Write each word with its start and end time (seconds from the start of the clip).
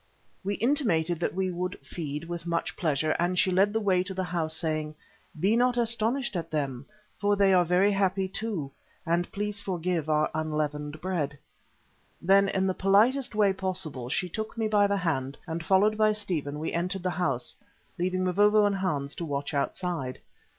We 0.43 0.55
intimated 0.55 1.19
that 1.19 1.35
we 1.35 1.51
would 1.51 1.77
"feed" 1.83 2.23
with 2.23 2.47
much 2.47 2.75
pleasure, 2.75 3.11
and 3.19 3.37
she 3.37 3.51
led 3.51 3.71
the 3.71 3.79
way 3.79 4.01
to 4.01 4.15
the 4.15 4.23
house, 4.23 4.55
saying: 4.57 4.95
"Be 5.39 5.55
not 5.55 5.77
astonished 5.77 6.35
at 6.35 6.49
them, 6.49 6.87
for 7.19 7.35
they 7.35 7.53
are 7.53 7.63
very 7.63 7.91
happy 7.91 8.27
too, 8.27 8.71
and 9.05 9.31
please 9.31 9.61
forgive 9.61 10.09
our 10.09 10.31
unleavened 10.33 11.01
bread." 11.01 11.37
Then 12.19 12.49
in 12.49 12.65
the 12.65 12.73
politest 12.73 13.35
way 13.35 13.53
possible 13.53 14.09
she 14.09 14.27
took 14.27 14.57
me 14.57 14.67
by 14.67 14.87
the 14.87 14.97
hand, 14.97 15.37
and 15.45 15.63
followed 15.63 15.97
by 15.97 16.13
Stephen, 16.13 16.57
we 16.57 16.73
entered 16.73 17.03
the 17.03 17.11
house, 17.11 17.55
leaving 17.99 18.23
Mavovo 18.23 18.65
and 18.65 18.77
Hans 18.77 19.13
to 19.17 19.25
watch 19.25 19.53
outside. 19.53 20.17